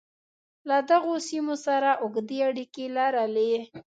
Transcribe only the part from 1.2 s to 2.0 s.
سیمو سره